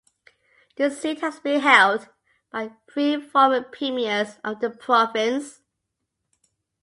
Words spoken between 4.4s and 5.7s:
of the province.